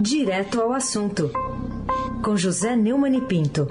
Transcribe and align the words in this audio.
Direto 0.00 0.60
ao 0.60 0.72
assunto, 0.72 1.30
com 2.22 2.36
José 2.36 2.76
Neumann 2.76 3.16
e 3.16 3.20
Pinto. 3.22 3.66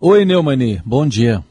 Oi, 0.00 0.24
Neumani, 0.24 0.80
bom 0.84 1.06
dia. 1.06 1.44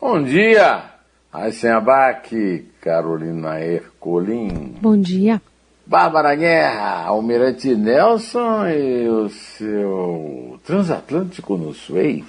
Bom 0.00 0.22
dia, 0.22 0.84
Aysen 1.32 1.70
Abac, 1.70 2.66
Carolina 2.80 3.60
Ercolim. 3.60 4.76
Bom 4.80 5.00
dia. 5.00 5.40
Bárbara 5.86 6.34
Guerra, 6.34 7.04
Almirante 7.06 7.74
Nelson 7.74 8.66
e 8.68 9.08
o 9.08 9.28
seu 9.28 10.58
transatlântico 10.64 11.56
no 11.56 11.74
Suez. 11.74 12.24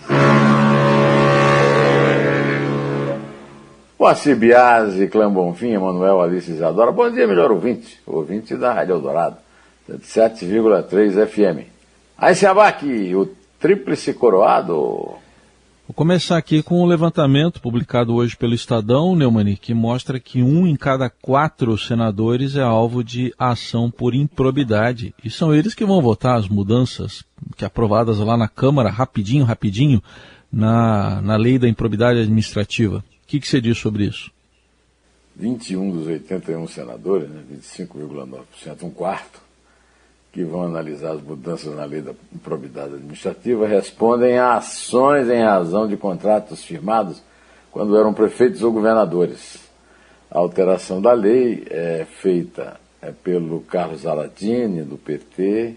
Moacir 4.06 4.36
Biasi, 4.36 5.08
Clã 5.08 5.34
Bonfim, 5.34 5.72
Emanuel 5.72 6.22
Alice 6.22 6.52
Isadora. 6.52 6.92
Bom 6.92 7.10
dia, 7.10 7.26
melhor 7.26 7.50
ouvinte. 7.50 8.00
Ouvinte 8.06 8.56
da 8.56 8.72
Rádio 8.72 8.94
Eldorado, 8.94 9.38
7,3 9.90 11.26
FM. 11.26 11.68
Aí 12.16 12.36
se 12.36 12.46
abaque, 12.46 13.16
o 13.16 13.28
tríplice 13.60 14.14
coroado. 14.14 14.76
Vou 14.76 15.96
começar 15.96 16.38
aqui 16.38 16.62
com 16.62 16.84
um 16.84 16.86
levantamento 16.86 17.60
publicado 17.60 18.14
hoje 18.14 18.38
pelo 18.38 18.54
Estadão, 18.54 19.16
Neumani, 19.16 19.58
que 19.58 19.74
mostra 19.74 20.20
que 20.20 20.44
um 20.44 20.68
em 20.68 20.76
cada 20.76 21.10
quatro 21.10 21.76
senadores 21.76 22.56
é 22.56 22.62
alvo 22.62 23.04
de 23.04 23.34
ação 23.40 23.90
por 23.90 24.14
improbidade. 24.14 25.16
E 25.24 25.32
são 25.32 25.52
eles 25.52 25.74
que 25.74 25.84
vão 25.84 26.00
votar 26.00 26.38
as 26.38 26.48
mudanças 26.48 27.26
que 27.58 27.66
aprovadas 27.66 28.20
lá 28.20 28.38
na 28.38 28.48
Câmara, 28.48 28.92
rapidinho, 28.92 29.46
rapidinho, 29.46 30.00
na, 30.54 31.20
na 31.24 31.36
lei 31.36 31.58
da 31.58 31.68
improbidade 31.68 32.20
administrativa. 32.20 33.04
O 33.26 33.28
que, 33.28 33.40
que 33.40 33.48
você 33.48 33.60
diz 33.60 33.78
sobre 33.78 34.06
isso? 34.06 34.32
21 35.36 35.92
dos 35.92 36.08
81 36.08 36.68
senadores, 36.68 37.28
né, 37.28 37.44
25,9%, 37.52 38.84
um 38.84 38.90
quarto, 38.92 39.42
que 40.32 40.44
vão 40.44 40.64
analisar 40.64 41.14
as 41.14 41.22
mudanças 41.22 41.76
na 41.76 41.86
lei 41.86 42.02
da 42.02 42.14
improbidade 42.34 42.94
administrativa 42.94 43.68
respondem 43.68 44.38
a 44.38 44.58
ações 44.58 45.30
em 45.30 45.42
razão 45.42 45.88
de 45.88 45.98
contratos 45.98 46.64
firmados 46.64 47.22
quando 47.72 47.98
eram 47.98 48.14
prefeitos 48.14 48.62
ou 48.62 48.72
governadores. 48.72 49.60
A 50.30 50.38
alteração 50.38 51.02
da 51.02 51.14
lei 51.14 51.66
é 51.70 52.06
feita 52.20 52.80
é, 53.02 53.12
pelo 53.12 53.62
Carlos 53.62 54.06
Alatini, 54.06 54.84
do 54.84 54.98
PT, 54.98 55.76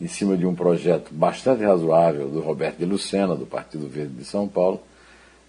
em 0.00 0.06
cima 0.06 0.36
de 0.36 0.46
um 0.46 0.54
projeto 0.54 1.12
bastante 1.12 1.64
razoável 1.64 2.28
do 2.28 2.40
Roberto 2.40 2.78
de 2.78 2.84
Lucena, 2.84 3.34
do 3.34 3.46
Partido 3.46 3.88
Verde 3.88 4.14
de 4.14 4.24
São 4.24 4.46
Paulo. 4.46 4.80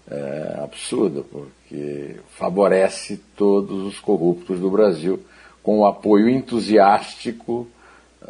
É 0.10 0.60
absurda, 0.64 1.22
porque 1.22 2.16
favorece 2.38 3.20
todos 3.36 3.86
os 3.86 4.00
corruptos 4.00 4.60
do 4.60 4.70
Brasil, 4.70 5.20
com 5.62 5.80
o 5.80 5.86
apoio 5.86 6.30
entusiástico 6.30 7.68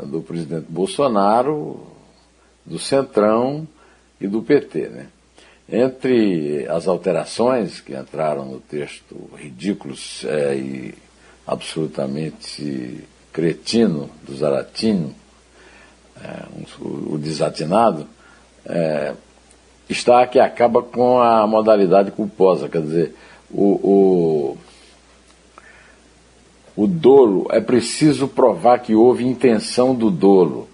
do 0.06 0.22
presidente 0.22 0.66
Bolsonaro, 0.70 1.86
do 2.66 2.80
Centrão 2.80 3.68
e 4.20 4.28
do 4.28 4.42
PT. 4.42 4.90
Né? 4.90 5.08
Entre 5.70 6.68
as 6.68 6.88
alterações 6.88 7.80
que 7.80 7.96
entraram 7.96 8.46
no 8.46 8.60
texto 8.60 9.30
ridículos 9.36 10.26
é, 10.26 10.56
e 10.56 10.96
absolutamente 11.46 13.04
cretino 13.32 14.10
do 14.24 14.36
Zaratino, 14.36 15.14
é, 16.22 16.46
um, 16.82 17.14
o 17.14 17.18
desatinado, 17.18 18.08
é, 18.66 19.14
está 19.90 20.26
que 20.28 20.40
acaba 20.40 20.82
com 20.82 21.20
a 21.20 21.46
modalidade 21.48 22.12
culposa, 22.12 22.68
quer 22.70 22.82
dizer, 22.82 23.16
o, 23.52 23.64
o 23.64 24.58
o 26.78 26.86
dolo, 26.86 27.48
é 27.50 27.60
preciso 27.60 28.28
provar 28.28 28.78
que 28.78 28.94
houve 28.94 29.26
intenção 29.26 29.96
do 29.96 30.12
dolo, 30.12 30.70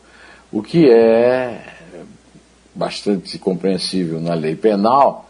o 0.51 0.61
que 0.61 0.89
é 0.91 1.61
bastante 2.75 3.39
compreensível 3.39 4.19
na 4.19 4.33
lei 4.33 4.53
penal, 4.53 5.29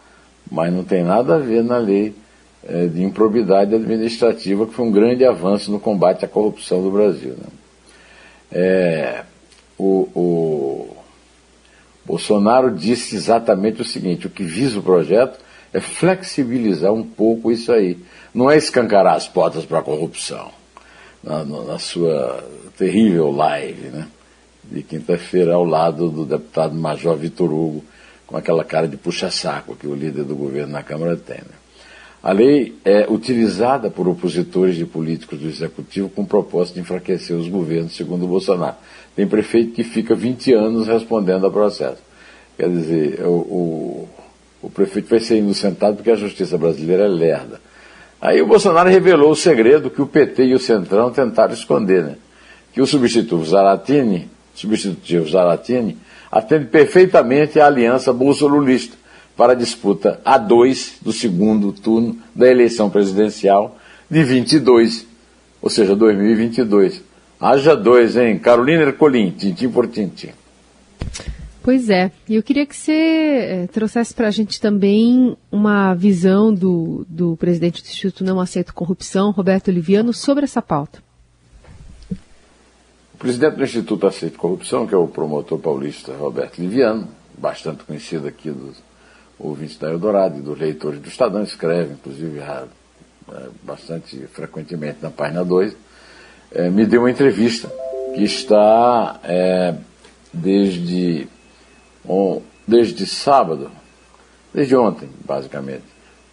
mas 0.50 0.72
não 0.72 0.82
tem 0.82 1.04
nada 1.04 1.36
a 1.36 1.38
ver 1.38 1.62
na 1.62 1.78
lei 1.78 2.12
é, 2.66 2.86
de 2.86 3.04
improbidade 3.04 3.72
administrativa, 3.72 4.66
que 4.66 4.74
foi 4.74 4.84
um 4.84 4.90
grande 4.90 5.24
avanço 5.24 5.70
no 5.70 5.78
combate 5.78 6.24
à 6.24 6.28
corrupção 6.28 6.82
do 6.82 6.90
Brasil. 6.90 7.36
Né? 7.38 7.46
É, 8.50 9.22
o, 9.78 10.08
o 10.12 10.93
Bolsonaro 12.06 12.70
disse 12.70 13.16
exatamente 13.16 13.80
o 13.82 13.84
seguinte: 13.84 14.26
o 14.26 14.30
que 14.30 14.44
visa 14.44 14.78
o 14.78 14.82
projeto 14.82 15.38
é 15.72 15.80
flexibilizar 15.80 16.92
um 16.92 17.02
pouco 17.02 17.50
isso 17.50 17.72
aí. 17.72 17.98
Não 18.32 18.50
é 18.50 18.56
escancarar 18.56 19.14
as 19.14 19.26
portas 19.26 19.64
para 19.64 19.78
a 19.78 19.82
corrupção 19.82 20.50
na, 21.22 21.44
na 21.44 21.78
sua 21.78 22.44
terrível 22.76 23.30
live, 23.30 23.88
né? 23.88 24.06
De 24.64 24.82
quinta-feira, 24.82 25.54
ao 25.54 25.64
lado 25.64 26.10
do 26.10 26.24
deputado 26.24 26.74
Major 26.74 27.16
Vitor 27.16 27.52
Hugo, 27.52 27.84
com 28.26 28.36
aquela 28.36 28.64
cara 28.64 28.88
de 28.88 28.96
puxa-saco 28.96 29.76
que 29.76 29.86
o 29.86 29.94
líder 29.94 30.24
do 30.24 30.34
governo 30.34 30.72
na 30.72 30.82
Câmara 30.82 31.16
tem. 31.16 31.36
Né? 31.36 31.54
A 32.22 32.32
lei 32.32 32.74
é 32.84 33.06
utilizada 33.06 33.90
por 33.90 34.08
opositores 34.08 34.76
de 34.76 34.86
políticos 34.86 35.38
do 35.38 35.46
Executivo 35.46 36.08
com 36.08 36.24
propósito 36.24 36.76
de 36.76 36.80
enfraquecer 36.80 37.36
os 37.36 37.48
governos, 37.48 37.94
segundo 37.94 38.26
Bolsonaro. 38.26 38.76
Tem 39.14 39.26
prefeito 39.26 39.72
que 39.72 39.84
fica 39.84 40.14
20 40.14 40.52
anos 40.52 40.86
respondendo 40.88 41.44
ao 41.44 41.52
processo. 41.52 42.02
Quer 42.56 42.68
dizer, 42.68 43.20
o, 43.24 43.30
o, 43.30 44.08
o 44.62 44.70
prefeito 44.70 45.08
vai 45.08 45.20
ser 45.20 45.38
inocentado 45.38 45.96
porque 45.96 46.10
a 46.10 46.16
justiça 46.16 46.58
brasileira 46.58 47.04
é 47.04 47.08
lerda. 47.08 47.60
Aí 48.20 48.40
o 48.40 48.46
Bolsonaro 48.46 48.88
revelou 48.88 49.32
o 49.32 49.36
segredo 49.36 49.90
que 49.90 50.00
o 50.00 50.06
PT 50.06 50.46
e 50.46 50.54
o 50.54 50.58
Centrão 50.58 51.10
tentaram 51.10 51.52
esconder, 51.52 52.02
né? 52.02 52.16
Que 52.72 52.80
o 52.80 52.86
substituto 52.86 53.44
Zaratini, 53.44 54.28
substitutivo 54.54 55.28
Zaratini, 55.28 55.98
atende 56.30 56.64
perfeitamente 56.66 57.60
à 57.60 57.66
aliança 57.66 58.12
bolsolulista 58.12 58.96
para 59.36 59.52
a 59.52 59.56
disputa 59.56 60.20
a 60.24 60.38
dois 60.38 60.96
do 61.02 61.12
segundo 61.12 61.72
turno 61.72 62.16
da 62.34 62.48
eleição 62.48 62.88
presidencial 62.88 63.76
de 64.10 64.22
22, 64.24 65.06
ou 65.60 65.70
seja, 65.70 65.94
2022. 65.94 67.02
Haja 67.44 67.76
dois, 67.76 68.16
hein? 68.16 68.38
Carolina 68.38 68.84
Ercolim, 68.84 69.30
tintim 69.30 69.68
por 69.68 69.86
tintim. 69.86 70.30
Pois 71.62 71.90
é, 71.90 72.10
e 72.26 72.36
eu 72.36 72.42
queria 72.42 72.64
que 72.64 72.74
você 72.74 72.92
é, 72.92 73.66
trouxesse 73.66 74.14
para 74.14 74.28
a 74.28 74.30
gente 74.30 74.58
também 74.58 75.36
uma 75.52 75.92
visão 75.92 76.54
do, 76.54 77.04
do 77.06 77.36
presidente 77.36 77.82
do 77.82 77.86
Instituto 77.86 78.24
Não 78.24 78.40
Aceito 78.40 78.72
Corrupção, 78.72 79.30
Roberto 79.30 79.68
Oliviano, 79.68 80.14
sobre 80.14 80.44
essa 80.44 80.62
pauta. 80.62 81.02
O 83.12 83.18
presidente 83.18 83.56
do 83.56 83.64
Instituto 83.64 84.06
Aceito 84.06 84.38
Corrupção, 84.38 84.86
que 84.86 84.94
é 84.94 84.98
o 84.98 85.06
promotor 85.06 85.58
paulista 85.58 86.16
Roberto 86.16 86.58
Liviano, 86.58 87.08
bastante 87.36 87.84
conhecido 87.84 88.26
aqui 88.26 88.50
dos 88.50 88.82
ouvintes 89.38 89.76
da 89.76 89.90
Eldorado 89.90 90.38
e 90.38 90.40
dos 90.40 90.58
leitores 90.58 90.98
do 90.98 91.08
Estadão, 91.08 91.42
escreve, 91.42 91.92
inclusive, 91.92 92.38
é, 92.38 92.64
bastante 93.62 94.16
frequentemente 94.28 95.00
na 95.02 95.10
página 95.10 95.44
2, 95.44 95.76
é, 96.52 96.68
me 96.70 96.86
deu 96.86 97.02
uma 97.02 97.10
entrevista 97.10 97.68
que 98.14 98.22
está 98.22 99.20
é, 99.24 99.74
desde 100.32 101.28
desde 102.66 103.06
sábado, 103.06 103.70
desde 104.52 104.76
ontem, 104.76 105.08
basicamente, 105.24 105.84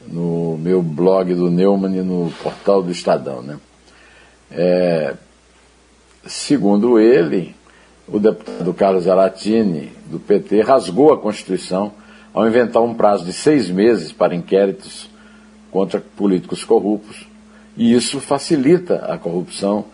no 0.08 0.58
meu 0.58 0.82
blog 0.82 1.34
do 1.34 1.50
Neumann 1.50 1.96
e 1.96 2.02
no 2.02 2.32
portal 2.42 2.82
do 2.82 2.92
Estadão. 2.92 3.42
Né? 3.42 3.60
É, 4.52 5.14
segundo 6.26 7.00
ele, 7.00 7.56
o 8.08 8.20
deputado 8.20 8.74
Carlos 8.74 9.08
Aratini, 9.08 9.92
do 10.08 10.20
PT, 10.20 10.62
rasgou 10.62 11.14
a 11.14 11.18
Constituição 11.18 11.94
ao 12.34 12.48
inventar 12.48 12.82
um 12.82 12.94
prazo 12.94 13.26
de 13.26 13.34
seis 13.34 13.70
meses 13.70 14.12
para 14.12 14.36
inquéritos 14.36 15.10
contra 15.70 16.00
políticos 16.00 16.64
corruptos, 16.64 17.28
e 17.78 17.94
isso 17.94 18.20
facilita 18.20 19.06
a 19.06 19.18
corrupção 19.18 19.86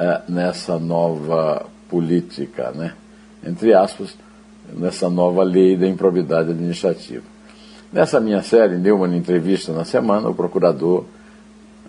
é, 0.00 0.22
nessa 0.26 0.78
nova 0.78 1.66
política, 1.86 2.70
né? 2.70 2.94
entre 3.44 3.74
aspas, 3.74 4.16
nessa 4.72 5.10
nova 5.10 5.42
lei 5.42 5.76
da 5.76 5.86
improbidade 5.86 6.52
administrativa. 6.52 7.24
Nessa 7.92 8.18
minha 8.18 8.42
série, 8.42 8.76
deu 8.76 8.96
uma 8.96 9.14
entrevista 9.14 9.74
na 9.74 9.84
semana, 9.84 10.26
o 10.30 10.34
procurador 10.34 11.04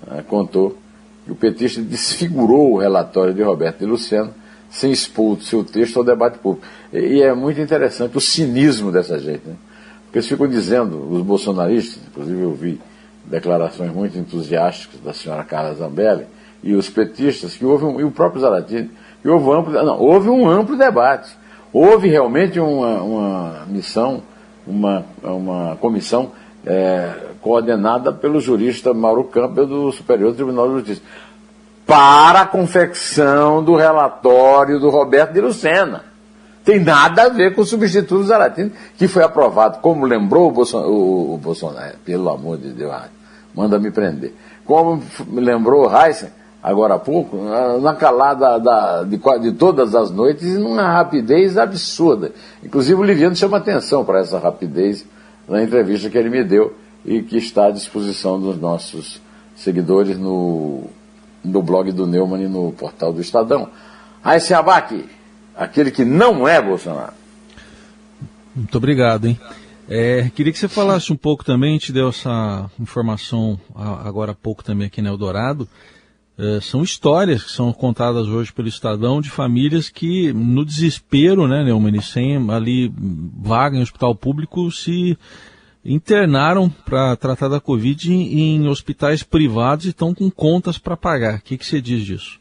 uh, 0.04 0.24
contou 0.28 0.78
que 1.24 1.32
o 1.32 1.36
petista 1.36 1.82
desfigurou 1.82 2.74
o 2.74 2.78
relatório 2.80 3.34
de 3.34 3.42
Roberto 3.44 3.80
de 3.80 3.86
Luciano 3.86 4.34
sem 4.70 4.92
expor 4.92 5.38
o 5.38 5.42
seu 5.42 5.64
texto 5.64 5.96
ao 5.98 6.04
debate 6.04 6.38
público. 6.40 6.68
E, 6.92 6.98
e 6.98 7.22
é 7.22 7.34
muito 7.34 7.62
interessante 7.62 8.18
o 8.18 8.22
cinismo 8.22 8.92
dessa 8.92 9.18
gente, 9.20 9.48
né? 9.48 9.56
porque 10.04 10.18
eles 10.18 10.28
ficam 10.28 10.50
dizendo, 10.50 11.08
os 11.10 11.22
bolsonaristas, 11.22 12.02
inclusive 12.10 12.42
eu 12.42 12.54
vi 12.54 12.82
declarações 13.24 13.94
muito 13.94 14.18
entusiásticas 14.18 15.00
da 15.00 15.14
senhora 15.14 15.46
Carla 15.46 15.76
Zambelli, 15.76 16.26
e 16.64 16.74
os 16.74 16.90
petistas, 16.90 17.56
que 17.56 17.66
houve 17.66 17.86
um, 17.86 18.00
e 18.00 18.04
o 18.04 18.12
próprio 18.12 18.42
Zaratini, 18.42 18.92
que 19.22 19.30
houve 19.30 19.46
um 19.46 19.54
amplo, 19.54 19.74
não, 19.74 20.00
houve 20.00 20.30
um 20.30 20.50
amplo 20.50 20.78
debate 20.78 21.42
Houve 21.74 22.10
realmente 22.10 22.60
uma, 22.60 23.02
uma 23.02 23.66
missão, 23.66 24.22
uma, 24.68 25.06
uma 25.24 25.78
comissão 25.78 26.32
é, 26.66 27.14
coordenada 27.42 28.12
pelo 28.12 28.42
jurista 28.42 28.94
Mauro 28.94 29.24
Campbell 29.24 29.66
do 29.66 29.92
Superior 29.94 30.34
Tribunal 30.36 30.68
de 30.68 30.74
Justiça, 30.74 31.02
para 31.86 32.42
a 32.42 32.46
confecção 32.46 33.64
do 33.64 33.76
relatório 33.76 34.82
do 34.82 34.90
Roberto 34.90 35.32
de 35.32 35.40
Lucena. 35.40 36.04
Tem 36.64 36.80
nada 36.80 37.24
a 37.24 37.30
ver 37.30 37.56
com 37.56 37.62
o 37.62 37.66
substituto 37.66 38.26
Zaratini, 38.26 38.74
que 38.98 39.08
foi 39.08 39.24
aprovado, 39.24 39.80
como 39.80 40.06
lembrou 40.06 40.50
o 40.50 40.52
Bolsonaro, 40.52 40.92
o, 40.92 41.34
o 41.36 41.38
Bolsonaro 41.38 41.96
pelo 42.04 42.30
amor 42.30 42.58
de 42.58 42.70
Deus, 42.70 42.94
manda 43.56 43.80
me 43.80 43.92
prender. 43.92 44.34
Como 44.66 45.02
lembrou 45.32 45.88
o 45.88 45.98
Heisen, 45.98 46.30
agora 46.62 46.96
há 46.96 47.00
pouco, 47.00 47.38
na 47.82 47.96
calada 47.96 48.60
da, 48.60 49.04
de, 49.04 49.18
de, 49.18 49.52
todas 49.54 49.96
as 49.96 50.12
noites, 50.12 50.58
numa 50.58 50.92
rapidez 50.92 51.58
absurda. 51.58 52.32
Inclusive 52.64 53.00
o 53.00 53.04
Liviano 53.04 53.36
chama 53.36 53.58
atenção 53.58 54.06
para 54.06 54.20
essa 54.20 54.38
rapidez 54.38 55.06
na 55.48 55.64
entrevista 55.64 56.10
que 56.10 56.18
ele 56.18 56.30
me 56.30 56.44
deu 56.44 56.76
e 57.04 57.22
que 57.22 57.38
está 57.38 57.68
à 57.68 57.72
disposição 57.72 58.40
dos 58.40 58.60
nossos 58.60 59.22
seguidores 59.56 60.18
no, 60.18 60.84
no 61.44 61.62
blog 61.62 61.92
do 61.92 62.06
Neumann 62.06 62.44
e 62.44 62.48
no 62.48 62.72
portal 62.74 63.12
do 63.12 63.22
Estadão. 63.22 63.70
Raíssa 64.22 64.58
Abac, 64.60 65.06
aquele 65.56 65.90
que 65.90 66.06
não 66.06 66.48
é 66.48 66.62
Bolsonaro. 66.62 67.14
Muito 68.56 68.78
obrigado, 68.78 69.26
hein? 69.26 69.40
É, 69.90 70.30
queria 70.36 70.54
que 70.54 70.60
você 70.60 70.68
falasse 70.68 71.12
um 71.12 71.18
pouco 71.18 71.44
também, 71.44 71.74
gente 71.74 71.92
deu 71.92 72.10
essa 72.10 72.70
informação 72.80 73.60
agora 73.76 74.32
há 74.32 74.36
pouco 74.36 74.64
também 74.64 74.88
aqui 74.88 75.02
no 75.02 75.10
Eldorado, 75.10 75.68
é, 76.38 76.60
são 76.62 76.82
histórias 76.82 77.44
que 77.44 77.52
são 77.52 77.72
contadas 77.74 78.28
hoje 78.28 78.52
pelo 78.52 78.68
Estadão 78.68 79.22
de 79.22 79.30
famílias 79.30 79.90
que, 79.90 80.34
no 80.34 80.66
desespero, 80.66 81.48
né, 81.48 81.64
Neumann, 81.64 82.02
sem 82.02 82.50
ali 82.50 82.92
vaga 83.38 83.78
em 83.78 83.82
hospital 83.82 84.16
público, 84.16 84.72
se 84.72 85.18
internaram 85.84 86.70
para 86.70 87.16
tratar 87.16 87.48
da 87.48 87.60
Covid 87.60 88.14
em, 88.14 88.40
em, 88.40 88.68
hospitais 88.68 89.24
privados 89.24 89.86
e 89.86 89.90
estão 89.90 90.14
com 90.14 90.30
contas 90.30 90.78
para 90.78 90.96
pagar. 90.96 91.40
O 91.40 91.42
que, 91.42 91.58
você 91.64 91.82
diz 91.82 92.04
disso? 92.04 92.40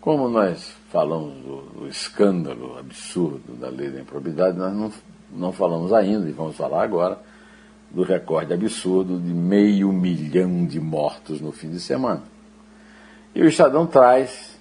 Como 0.00 0.28
nós 0.28 0.74
falamos 0.90 1.34
do, 1.42 1.80
do, 1.80 1.88
escândalo 1.88 2.78
absurdo 2.78 3.54
da 3.58 3.68
lei 3.68 3.90
da 3.90 4.00
improbidade, 4.00 4.56
nós 4.56 4.72
não, 4.74 4.92
não 5.34 5.52
falamos 5.52 5.92
ainda 5.92 6.28
e 6.28 6.32
vamos 6.32 6.56
falar 6.56 6.82
agora 6.82 7.18
do 7.90 8.02
recorde 8.02 8.52
absurdo 8.52 9.18
de 9.18 9.32
meio 9.32 9.92
milhão 9.92 10.64
de 10.64 10.80
mortos 10.80 11.40
no 11.40 11.50
fim 11.50 11.70
de 11.70 11.80
semana. 11.80 12.22
E 13.34 13.42
o 13.42 13.48
Estadão 13.48 13.86
traz 13.86 14.58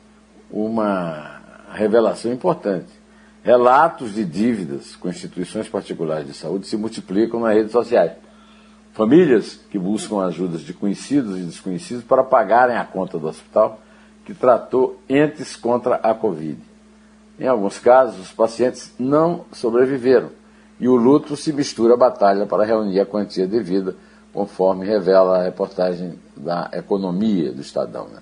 uma 0.50 1.42
revelação 1.72 2.32
importante. 2.34 2.88
Relatos 3.44 4.14
de 4.16 4.26
dívidas 4.26 4.96
com 4.96 5.10
instituições 5.10 5.70
particulares 5.70 6.28
de 6.28 6.34
saúde 6.34 6.68
se 6.68 6.76
multiplicam 6.76 7.40
nas 7.40 7.54
redes 7.54 7.72
sociais. 7.72 8.14
Famílias 8.94 9.60
que 9.70 9.80
buscam 9.80 10.26
ajudas 10.26 10.62
de 10.62 10.74
conhecidos 10.74 11.38
e 11.38 11.44
desconhecidos 11.44 12.04
para 12.04 12.24
pagarem 12.24 12.76
a 12.76 12.84
conta 12.84 13.18
do 13.18 13.28
hospital 13.28 13.80
que 14.26 14.34
tratou 14.34 15.00
entes 15.08 15.56
contra 15.56 15.96
a 15.96 16.14
Covid. 16.14 16.60
Em 17.40 17.48
alguns 17.48 17.80
casos, 17.80 18.20
os 18.20 18.32
pacientes 18.32 18.94
não 19.00 19.46
sobreviveram 19.54 20.32
e 20.80 20.88
o 20.88 20.96
luto 20.96 21.36
se 21.36 21.52
mistura 21.52 21.96
à 21.96 21.98
batalha 21.98 22.46
para 22.46 22.66
reunir 22.66 23.00
a 23.00 23.06
quantia 23.06 23.48
devida, 23.48 23.96
conforme 24.34 24.86
revela 24.86 25.40
a 25.40 25.44
reportagem 25.44 26.18
da 26.38 26.70
Economia 26.74 27.52
do 27.52 27.62
Estadão. 27.62 28.08
Né? 28.08 28.22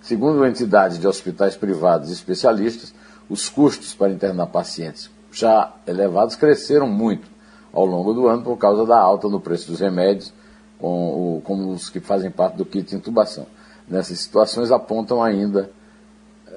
Segundo 0.00 0.42
a 0.42 0.48
entidade 0.48 0.98
de 0.98 1.06
hospitais 1.08 1.56
privados 1.56 2.10
e 2.10 2.12
especialistas, 2.12 2.94
os 3.28 3.48
custos 3.48 3.94
para 3.94 4.12
internar 4.12 4.46
pacientes 4.46 5.10
já 5.32 5.72
elevados 5.86 6.36
cresceram 6.36 6.88
muito 6.88 7.28
ao 7.72 7.84
longo 7.84 8.12
do 8.12 8.26
ano 8.26 8.42
por 8.42 8.56
causa 8.56 8.84
da 8.86 8.98
alta 8.98 9.28
no 9.28 9.40
preço 9.40 9.70
dos 9.70 9.80
remédios, 9.80 10.32
com 10.78 11.40
como 11.44 11.72
os 11.72 11.90
que 11.90 12.00
fazem 12.00 12.30
parte 12.30 12.56
do 12.56 12.64
kit 12.64 12.88
de 12.88 12.96
intubação. 12.96 13.46
Nessas 13.86 14.18
situações 14.18 14.70
apontam 14.70 15.22
ainda 15.22 15.70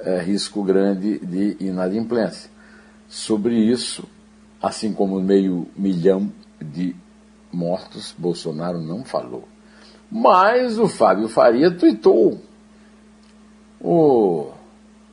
é, 0.03 0.19
risco 0.19 0.63
grande 0.63 1.19
de 1.19 1.57
inadimplência. 1.59 2.49
Sobre 3.07 3.55
isso, 3.55 4.07
Assim 4.61 4.93
como 4.93 5.19
meio 5.19 5.67
milhão 5.75 6.31
de 6.61 6.95
mortos, 7.51 8.13
Bolsonaro 8.17 8.79
não 8.79 9.03
falou. 9.03 9.47
Mas 10.09 10.77
o 10.77 10.87
Fábio 10.87 11.27
Faria 11.27 11.71
tuitou. 11.71 12.39
O, 13.79 14.51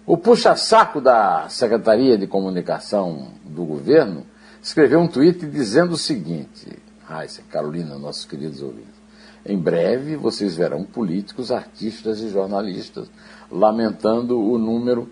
o 0.05 0.17
puxa-saco 0.19 1.01
da 1.01 1.49
Secretaria 1.49 2.19
de 2.19 2.27
Comunicação 2.27 3.29
do 3.45 3.65
governo 3.65 4.27
escreveu 4.63 5.01
um 5.01 5.09
tweet 5.09 5.47
dizendo 5.47 5.93
o 5.93 5.99
seguinte: 5.99 6.79
Raíssa, 7.05 7.43
Carolina, 7.51 7.99
nossos 7.99 8.27
queridos 8.27 8.63
ouvintes. 8.63 8.99
Em 9.47 9.57
breve 9.57 10.17
vocês 10.17 10.55
verão 10.55 10.85
políticos, 10.85 11.51
artistas 11.51 12.21
e 12.21 12.29
jornalistas 12.29 13.09
lamentando 13.51 14.39
o 14.39 14.59
número 14.59 15.09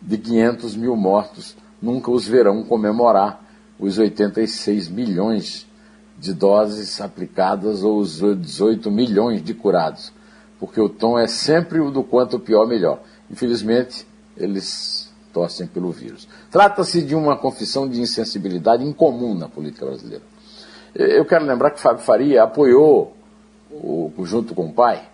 de 0.00 0.16
500 0.16 0.76
mil 0.76 0.96
mortos. 0.96 1.54
Nunca 1.82 2.10
os 2.10 2.26
verão 2.26 2.64
comemorar 2.64 3.43
os 3.78 3.98
86 3.98 4.88
milhões 4.88 5.66
de 6.18 6.32
doses 6.32 7.00
aplicadas 7.00 7.82
ou 7.82 7.98
os 7.98 8.20
18 8.20 8.90
milhões 8.90 9.42
de 9.42 9.52
curados, 9.52 10.12
porque 10.58 10.80
o 10.80 10.88
tom 10.88 11.18
é 11.18 11.26
sempre 11.26 11.80
o 11.80 11.90
do 11.90 12.02
quanto 12.02 12.38
pior, 12.38 12.66
melhor. 12.66 13.02
Infelizmente, 13.30 14.06
eles 14.36 15.12
torcem 15.32 15.66
pelo 15.66 15.90
vírus. 15.90 16.28
Trata-se 16.50 17.02
de 17.02 17.14
uma 17.14 17.36
confissão 17.36 17.88
de 17.88 18.00
insensibilidade 18.00 18.84
incomum 18.84 19.34
na 19.34 19.48
política 19.48 19.86
brasileira. 19.86 20.22
Eu 20.94 21.24
quero 21.24 21.44
lembrar 21.44 21.72
que 21.72 21.80
Fábio 21.80 22.04
Faria 22.04 22.44
apoiou, 22.44 23.16
junto 24.22 24.54
com 24.54 24.66
o 24.66 24.72
pai, 24.72 25.08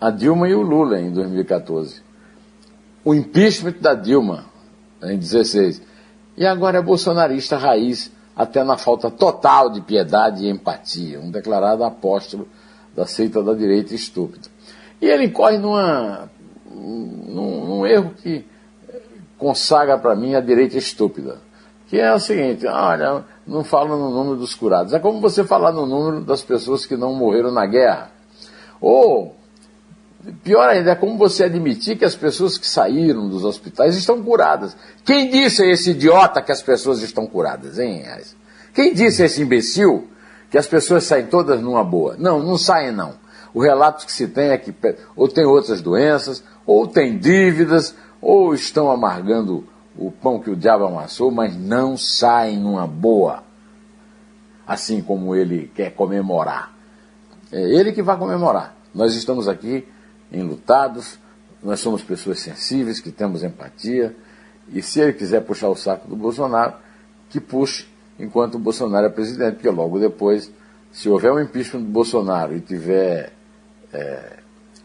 a 0.00 0.10
Dilma 0.10 0.48
e 0.48 0.54
o 0.54 0.62
Lula 0.62 1.00
em 1.00 1.10
2014. 1.10 2.00
O 3.04 3.12
impeachment 3.12 3.74
da 3.80 3.94
Dilma 3.94 4.46
em 5.02 5.18
2016 5.18 5.82
e 6.36 6.46
agora 6.46 6.78
é 6.78 6.82
bolsonarista 6.82 7.56
raiz, 7.56 8.10
até 8.34 8.64
na 8.64 8.78
falta 8.78 9.10
total 9.10 9.70
de 9.70 9.80
piedade 9.80 10.44
e 10.44 10.48
empatia, 10.48 11.20
um 11.20 11.30
declarado 11.30 11.84
apóstolo 11.84 12.48
da 12.94 13.06
seita 13.06 13.42
da 13.42 13.52
direita 13.52 13.94
estúpida. 13.94 14.48
E 15.00 15.06
ele 15.06 15.24
incorre 15.24 15.58
numa, 15.58 16.30
num, 16.70 17.66
num 17.66 17.86
erro 17.86 18.14
que 18.22 18.46
consagra 19.36 19.98
para 19.98 20.14
mim 20.14 20.34
a 20.34 20.40
direita 20.40 20.78
estúpida, 20.78 21.38
que 21.88 21.98
é 21.98 22.14
o 22.14 22.18
seguinte, 22.18 22.66
olha, 22.66 23.24
não 23.46 23.62
fala 23.64 23.96
no 23.96 24.10
número 24.10 24.36
dos 24.36 24.54
curados. 24.54 24.94
É 24.94 24.98
como 24.98 25.20
você 25.20 25.44
falar 25.44 25.72
no 25.72 25.84
número 25.84 26.24
das 26.24 26.42
pessoas 26.42 26.86
que 26.86 26.96
não 26.96 27.12
morreram 27.12 27.52
na 27.52 27.66
guerra. 27.66 28.10
Ou 28.80 29.36
Pior 30.44 30.68
ainda, 30.68 30.92
é 30.92 30.94
como 30.94 31.18
você 31.18 31.44
admitir 31.44 31.98
que 31.98 32.04
as 32.04 32.14
pessoas 32.14 32.56
que 32.56 32.66
saíram 32.66 33.28
dos 33.28 33.44
hospitais 33.44 33.96
estão 33.96 34.22
curadas. 34.22 34.76
Quem 35.04 35.28
disse 35.28 35.62
a 35.62 35.66
esse 35.66 35.90
idiota 35.90 36.40
que 36.40 36.52
as 36.52 36.62
pessoas 36.62 37.02
estão 37.02 37.26
curadas, 37.26 37.78
hein? 37.78 38.04
Quem 38.72 38.94
disse 38.94 39.22
a 39.22 39.26
esse 39.26 39.42
imbecil 39.42 40.08
que 40.48 40.56
as 40.56 40.66
pessoas 40.68 41.04
saem 41.04 41.26
todas 41.26 41.60
numa 41.60 41.82
boa? 41.82 42.14
Não, 42.16 42.38
não 42.38 42.56
saem 42.56 42.92
não. 42.92 43.14
O 43.52 43.60
relato 43.60 44.06
que 44.06 44.12
se 44.12 44.28
tem 44.28 44.50
é 44.50 44.58
que 44.58 44.72
ou 45.16 45.26
tem 45.26 45.44
outras 45.44 45.82
doenças, 45.82 46.42
ou 46.64 46.86
tem 46.86 47.18
dívidas, 47.18 47.94
ou 48.20 48.54
estão 48.54 48.90
amargando 48.90 49.66
o 49.96 50.10
pão 50.10 50.38
que 50.38 50.50
o 50.50 50.56
diabo 50.56 50.84
amassou, 50.84 51.32
mas 51.32 51.56
não 51.56 51.96
saem 51.96 52.58
numa 52.58 52.86
boa. 52.86 53.42
Assim 54.64 55.02
como 55.02 55.34
ele 55.34 55.70
quer 55.74 55.90
comemorar. 55.90 56.72
É 57.50 57.60
ele 57.60 57.92
que 57.92 58.02
vai 58.02 58.16
comemorar. 58.16 58.76
Nós 58.94 59.14
estamos 59.14 59.48
aqui 59.48 59.86
enlutados, 60.32 61.18
nós 61.62 61.80
somos 61.80 62.02
pessoas 62.02 62.40
sensíveis, 62.40 63.00
que 63.00 63.12
temos 63.12 63.42
empatia, 63.42 64.14
e 64.68 64.82
se 64.82 65.00
ele 65.00 65.12
quiser 65.12 65.42
puxar 65.42 65.68
o 65.68 65.76
saco 65.76 66.08
do 66.08 66.16
Bolsonaro, 66.16 66.74
que 67.28 67.40
puxe 67.40 67.86
enquanto 68.18 68.56
o 68.56 68.58
Bolsonaro 68.58 69.06
é 69.06 69.10
presidente, 69.10 69.54
porque 69.54 69.70
logo 69.70 69.98
depois, 69.98 70.50
se 70.90 71.08
houver 71.08 71.32
um 71.32 71.40
impeachment 71.40 71.82
do 71.82 71.90
Bolsonaro 71.90 72.56
e 72.56 72.60
tiver 72.60 73.32
é, 73.92 74.38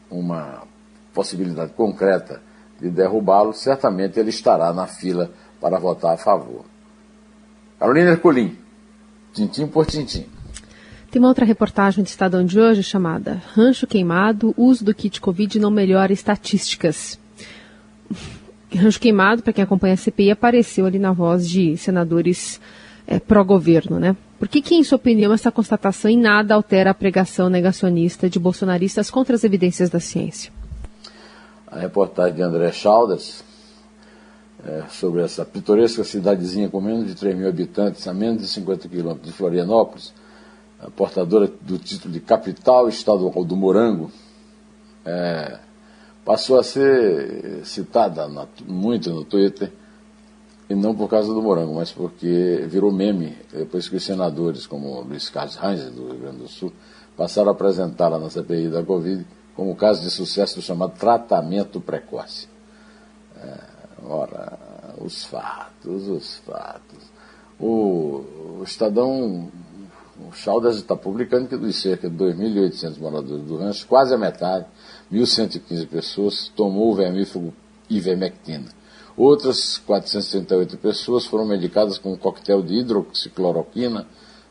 uma 0.09 0.63
possibilidade 1.13 1.73
concreta 1.73 2.41
de 2.79 2.89
derrubá-lo, 2.89 3.53
certamente 3.53 4.19
ele 4.19 4.29
estará 4.29 4.71
na 4.71 4.87
fila 4.87 5.31
para 5.59 5.79
votar 5.79 6.13
a 6.13 6.17
favor. 6.17 6.65
Carolina 7.79 8.11
Ercolim, 8.11 8.57
tintim 9.33 9.67
por 9.67 9.85
tintim. 9.85 10.27
Tem 11.09 11.21
uma 11.21 11.29
outra 11.29 11.45
reportagem 11.45 12.03
do 12.03 12.07
Estadão 12.07 12.43
de 12.43 12.59
hoje 12.59 12.83
chamada 12.83 13.41
Rancho 13.53 13.87
Queimado, 13.87 14.53
uso 14.57 14.83
do 14.83 14.93
kit 14.93 15.21
Covid 15.21 15.57
não 15.57 15.71
melhora 15.71 16.11
estatísticas. 16.11 17.17
Rancho 18.75 18.99
Queimado, 18.99 19.41
para 19.41 19.53
quem 19.53 19.63
acompanha 19.63 19.93
a 19.93 19.97
CPI, 19.97 20.31
apareceu 20.31 20.85
ali 20.85 20.99
na 20.99 21.13
voz 21.13 21.47
de 21.47 21.77
senadores 21.77 22.59
é, 23.07 23.19
pró-governo, 23.19 23.99
né? 23.99 24.17
Por 24.37 24.49
que, 24.49 24.61
que, 24.61 24.75
em 24.75 24.83
sua 24.83 24.97
opinião, 24.97 25.31
essa 25.31 25.49
constatação 25.49 26.11
em 26.11 26.17
nada 26.19 26.53
altera 26.53 26.91
a 26.91 26.93
pregação 26.93 27.49
negacionista 27.49 28.29
de 28.29 28.37
bolsonaristas 28.37 29.09
contra 29.09 29.33
as 29.33 29.45
evidências 29.45 29.89
da 29.89 30.01
ciência? 30.01 30.51
A 31.65 31.79
reportagem 31.79 32.35
de 32.35 32.41
André 32.41 32.71
Chalders 32.73 33.43
é, 34.65 34.83
sobre 34.89 35.21
essa 35.21 35.45
pitoresca 35.45 36.03
cidadezinha 36.03 36.69
com 36.69 36.81
menos 36.81 37.07
de 37.07 37.15
3 37.15 37.35
mil 37.35 37.47
habitantes, 37.47 38.05
a 38.07 38.13
menos 38.13 38.41
de 38.41 38.47
50 38.49 38.89
quilômetros 38.89 39.25
de 39.25 39.31
Florianópolis, 39.31 40.13
portadora 40.95 41.47
do 41.61 41.77
título 41.77 42.13
de 42.13 42.19
capital 42.19 42.87
estadual 42.87 43.43
do 43.43 43.55
Morango, 43.55 44.11
é, 45.05 45.59
passou 46.23 46.59
a 46.59 46.63
ser 46.63 47.61
citada 47.63 48.27
na, 48.27 48.47
muito 48.65 49.09
no 49.11 49.23
Twitter, 49.23 49.71
e 50.69 50.75
não 50.75 50.93
por 50.93 51.09
causa 51.09 51.33
do 51.33 51.41
Morango, 51.41 51.75
mas 51.75 51.91
porque 51.91 52.65
virou 52.67 52.91
meme, 52.91 53.37
depois 53.51 53.87
que 53.87 53.95
os 53.95 54.03
senadores, 54.03 54.67
como 54.67 55.01
Luiz 55.01 55.29
Carlos 55.29 55.55
Reis, 55.55 55.83
do 55.91 56.09
Rio 56.09 56.19
Grande 56.19 56.37
do 56.39 56.47
Sul, 56.47 56.73
passaram 57.15 57.49
a 57.49 57.51
apresentá-la 57.53 58.19
na 58.19 58.29
CPI 58.29 58.69
da 58.69 58.83
Covid 58.83 59.25
como 59.55 59.75
caso 59.75 60.03
de 60.03 60.11
sucesso 60.11 60.57
do 60.57 60.61
chamado 60.61 60.93
tratamento 60.99 61.81
precoce. 61.81 62.47
É, 63.35 63.57
ora, 64.03 64.59
os 64.99 65.25
fatos, 65.25 66.07
os 66.07 66.37
fatos. 66.37 67.11
O, 67.59 68.59
o 68.59 68.61
Estadão, 68.63 69.51
o 70.19 70.31
Chaldas 70.33 70.77
está 70.77 70.95
publicando 70.95 71.47
que 71.47 71.57
dos 71.57 71.79
cerca 71.81 72.09
de 72.09 72.15
2.800 72.15 72.97
moradores 72.97 73.43
do 73.43 73.57
rancho, 73.57 73.87
quase 73.87 74.13
a 74.13 74.17
metade, 74.17 74.65
1.115 75.11 75.87
pessoas, 75.87 76.51
tomou 76.55 76.91
o 76.91 76.95
vermífugo 76.95 77.53
ivermectina. 77.89 78.65
Outras 79.15 79.77
438 79.79 80.77
pessoas 80.77 81.25
foram 81.25 81.45
medicadas 81.45 81.97
com 81.97 82.13
um 82.13 82.17
coquetel 82.17 82.61
de 82.61 82.75
hidroxicloroquina, 82.75 84.05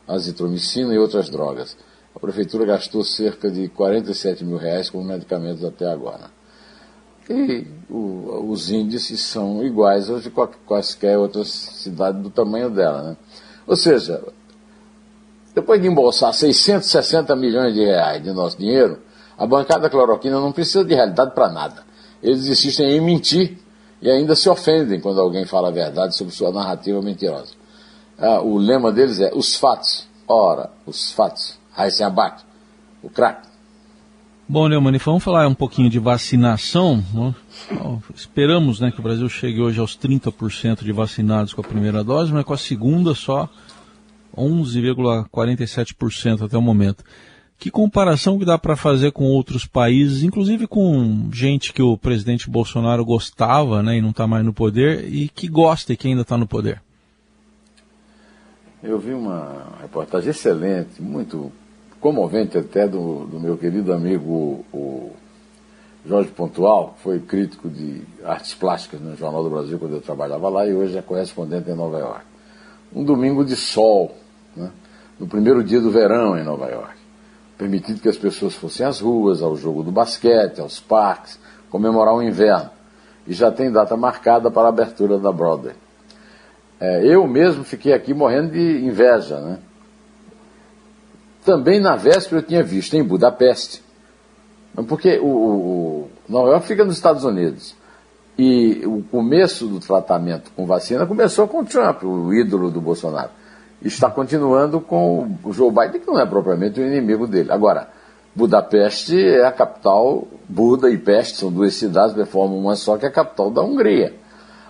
azitromicina 0.07 0.93
e 0.93 0.97
outras 0.97 1.29
drogas. 1.29 1.77
A 2.15 2.19
prefeitura 2.19 2.65
gastou 2.65 3.03
cerca 3.03 3.49
de 3.49 3.67
47 3.69 4.43
mil 4.43 4.57
reais 4.57 4.89
com 4.89 5.03
medicamentos 5.03 5.63
até 5.63 5.85
agora. 5.85 6.31
E 7.29 7.67
o, 7.89 8.49
os 8.49 8.71
índices 8.71 9.21
são 9.21 9.63
iguais 9.63 10.09
aos 10.09 10.23
de 10.23 10.31
quaisquer 10.65 11.17
outras 11.17 11.49
cidades 11.49 12.21
do 12.21 12.29
tamanho 12.29 12.69
dela. 12.69 13.03
Né? 13.03 13.17
Ou 13.67 13.75
seja, 13.75 14.23
depois 15.57 15.81
de 15.81 15.87
embolsar 15.87 16.31
660 16.31 17.35
milhões 17.35 17.73
de 17.73 17.83
reais 17.83 18.21
de 18.21 18.31
nosso 18.31 18.55
dinheiro, 18.59 18.99
a 19.35 19.47
bancada 19.47 19.89
cloroquina 19.89 20.39
não 20.39 20.51
precisa 20.51 20.85
de 20.85 20.93
realidade 20.93 21.33
para 21.33 21.49
nada. 21.49 21.83
Eles 22.21 22.45
insistem 22.45 22.91
em 22.91 23.01
mentir 23.01 23.57
e 23.99 24.07
ainda 24.07 24.35
se 24.35 24.47
ofendem 24.47 25.01
quando 25.01 25.19
alguém 25.19 25.45
fala 25.45 25.69
a 25.69 25.71
verdade 25.71 26.15
sobre 26.15 26.31
sua 26.31 26.51
narrativa 26.51 27.01
mentirosa. 27.01 27.55
Ah, 28.19 28.39
o 28.39 28.59
lema 28.59 28.91
deles 28.91 29.19
é 29.19 29.31
os 29.33 29.55
fatos. 29.55 30.07
Ora, 30.27 30.69
os 30.85 31.11
fatos. 31.11 31.57
Raíssen 31.71 32.05
Abac, 32.05 32.43
o 33.01 33.09
craque. 33.09 33.47
Bom, 34.47 34.67
Neumann, 34.67 34.99
vamos 34.99 35.23
falar 35.23 35.47
um 35.47 35.55
pouquinho 35.55 35.89
de 35.89 35.97
vacinação. 35.97 37.03
Esperamos 38.15 38.79
né, 38.79 38.91
que 38.91 38.99
o 38.99 39.03
Brasil 39.03 39.27
chegue 39.27 39.59
hoje 39.59 39.79
aos 39.79 39.97
30% 39.97 40.83
de 40.83 40.91
vacinados 40.91 41.51
com 41.51 41.61
a 41.61 41.63
primeira 41.63 42.03
dose, 42.03 42.31
mas 42.31 42.45
com 42.45 42.53
a 42.53 42.57
segunda 42.57 43.15
só 43.15 43.49
11,47% 44.37 46.45
até 46.45 46.57
o 46.57 46.61
momento. 46.61 47.03
Que 47.59 47.71
comparação 47.71 48.37
que 48.37 48.45
dá 48.45 48.57
para 48.57 48.75
fazer 48.75 49.11
com 49.11 49.25
outros 49.25 49.65
países, 49.65 50.21
inclusive 50.21 50.67
com 50.67 51.27
gente 51.33 51.73
que 51.73 51.81
o 51.81 51.97
presidente 51.97 52.49
Bolsonaro 52.49 53.03
gostava 53.03 53.81
né, 53.81 53.97
e 53.97 54.01
não 54.01 54.11
está 54.11 54.27
mais 54.27 54.45
no 54.45 54.53
poder, 54.53 55.11
e 55.11 55.27
que 55.27 55.47
gosta 55.47 55.91
e 55.91 55.97
que 55.97 56.07
ainda 56.07 56.21
está 56.21 56.37
no 56.37 56.45
poder? 56.45 56.81
Eu 58.83 58.99
vi 58.99 59.11
uma 59.11 59.75
reportagem 59.81 60.29
excelente, 60.29 61.01
muito 61.01 61.51
comovente 61.99 62.59
até 62.59 62.87
do, 62.87 63.25
do 63.25 63.39
meu 63.39 63.57
querido 63.57 63.91
amigo 63.91 64.63
o 64.71 65.11
Jorge 66.05 66.29
Pontual, 66.29 66.95
foi 67.03 67.19
crítico 67.19 67.67
de 67.67 68.01
artes 68.23 68.53
plásticas 68.53 69.01
no 69.01 69.17
Jornal 69.17 69.43
do 69.43 69.49
Brasil 69.49 69.77
quando 69.77 69.95
eu 69.95 70.01
trabalhava 70.01 70.47
lá 70.47 70.65
e 70.65 70.73
hoje 70.73 70.97
é 70.97 71.01
correspondente 71.01 71.69
em 71.69 71.75
Nova 71.75 71.99
York. 71.99 72.25
Um 72.95 73.03
domingo 73.03 73.43
de 73.43 73.55
sol, 73.55 74.15
né, 74.57 74.71
no 75.19 75.27
primeiro 75.27 75.63
dia 75.63 75.79
do 75.79 75.91
verão 75.91 76.37
em 76.37 76.43
Nova 76.43 76.67
York, 76.67 76.95
permitindo 77.57 77.99
que 77.99 78.09
as 78.09 78.17
pessoas 78.17 78.55
fossem 78.55 78.85
às 78.85 78.99
ruas, 78.99 79.41
ao 79.41 79.55
jogo 79.55 79.83
do 79.83 79.91
basquete, 79.91 80.59
aos 80.59 80.79
parques, 80.79 81.39
comemorar 81.69 82.13
o 82.13 82.21
inverno. 82.21 82.69
E 83.25 83.33
já 83.33 83.51
tem 83.51 83.71
data 83.71 83.95
marcada 83.97 84.49
para 84.49 84.63
a 84.63 84.69
abertura 84.69 85.17
da 85.17 85.31
Broadway. 85.31 85.75
É, 86.79 87.05
eu 87.05 87.27
mesmo 87.27 87.63
fiquei 87.63 87.93
aqui 87.93 88.13
morrendo 88.13 88.51
de 88.51 88.85
inveja, 88.85 89.39
né? 89.39 89.59
Também 91.43 91.79
na 91.79 91.95
véspera 91.95 92.41
eu 92.41 92.45
tinha 92.45 92.63
visto 92.63 92.93
em 92.95 93.03
Budapeste, 93.03 93.81
porque 94.87 95.17
o, 95.17 95.27
o 95.27 96.09
Nova 96.27 96.49
York 96.49 96.67
fica 96.67 96.83
nos 96.83 96.95
Estados 96.95 97.23
Unidos. 97.23 97.75
E 98.37 98.83
o 98.85 99.01
começo 99.09 99.65
do 99.65 99.79
tratamento 99.79 100.51
com 100.55 100.65
vacina 100.67 101.07
começou 101.07 101.47
com 101.47 101.61
o 101.61 101.65
Trump, 101.65 102.03
o 102.03 102.31
ídolo 102.33 102.69
do 102.69 102.79
Bolsonaro. 102.79 103.31
Está 103.81 104.09
continuando 104.09 104.81
com 104.81 105.37
o 105.43 105.53
Joe 105.53 105.71
Biden, 105.71 106.01
que 106.01 106.07
não 106.07 106.19
é 106.19 106.25
propriamente 106.25 106.79
o 106.79 106.85
inimigo 106.85 107.27
dele. 107.27 107.51
Agora, 107.51 107.89
Budapeste 108.35 109.19
é 109.19 109.45
a 109.45 109.51
capital, 109.51 110.27
Buda 110.47 110.89
e 110.89 110.97
Peste 110.97 111.37
são 111.37 111.51
duas 111.51 111.73
cidades 111.73 112.15
que 112.15 112.25
formam 112.25 112.59
uma 112.59 112.75
só, 112.75 112.97
que 112.97 113.05
é 113.05 113.09
a 113.09 113.11
capital 113.11 113.49
da 113.49 113.61
Hungria. 113.61 114.13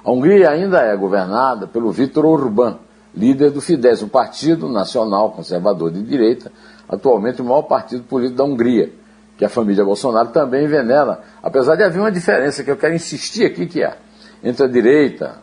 A 0.03 0.11
Hungria 0.11 0.49
ainda 0.49 0.79
é 0.79 0.95
governada 0.95 1.67
pelo 1.67 1.91
Viktor 1.91 2.25
Orbán, 2.25 2.77
líder 3.13 3.51
do 3.51 3.59
Fidesz, 3.59 4.01
um 4.03 4.07
partido 4.07 4.69
nacional 4.69 5.31
conservador 5.31 5.91
de 5.91 6.01
direita, 6.01 6.51
atualmente 6.87 7.41
o 7.41 7.45
maior 7.45 7.63
partido 7.63 8.03
político 8.03 8.37
da 8.37 8.43
Hungria, 8.43 8.91
que 9.37 9.43
a 9.43 9.49
família 9.49 9.83
Bolsonaro 9.83 10.29
também 10.29 10.67
venera, 10.67 11.19
apesar 11.43 11.75
de 11.75 11.83
haver 11.83 11.99
uma 11.99 12.11
diferença 12.11 12.63
que 12.63 12.71
eu 12.71 12.77
quero 12.77 12.95
insistir 12.95 13.45
aqui 13.45 13.65
que 13.65 13.83
é 13.83 13.97
entre 14.43 14.63
a 14.63 14.67
direita 14.67 15.35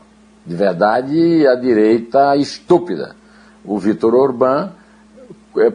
de 0.46 0.54
verdade 0.54 1.14
e 1.14 1.46
a 1.46 1.54
direita 1.54 2.36
estúpida. 2.36 3.16
O 3.64 3.78
Vitor 3.78 4.14
Orbán 4.14 4.72
é, 5.56 5.72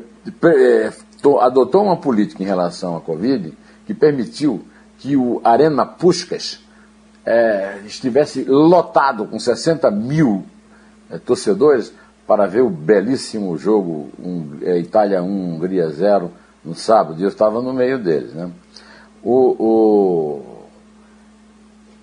é, 0.48 0.94
adotou 1.42 1.84
uma 1.84 1.98
política 1.98 2.44
em 2.44 2.46
relação 2.46 2.96
à 2.96 3.02
Covid 3.02 3.54
que 3.86 3.94
permitiu 3.94 4.64
que 5.00 5.16
o 5.16 5.42
Arena 5.44 5.86
Puskas 5.86 6.60
é, 7.26 7.80
estivesse 7.86 8.44
lotado 8.44 9.26
com 9.26 9.40
60 9.40 9.90
mil 9.92 10.44
é, 11.10 11.18
torcedores 11.18 11.94
para 12.28 12.46
ver 12.46 12.62
o 12.62 12.70
belíssimo 12.70 13.58
jogo 13.58 14.10
um, 14.20 14.60
é, 14.62 14.78
Itália 14.78 15.24
1, 15.24 15.56
Hungria 15.56 15.90
0 15.90 16.32
no 16.64 16.76
sábado, 16.76 17.20
e 17.20 17.24
eu 17.24 17.30
estava 17.30 17.62
no 17.62 17.74
meio 17.74 17.98
deles. 17.98 18.34
Né? 18.34 18.52
O, 19.24 19.56
o, 19.58 20.66